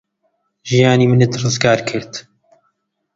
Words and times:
ژیانی 0.69 1.05
منت 1.11 1.31
ڕزگار 1.41 1.79
کرد. 1.89 2.11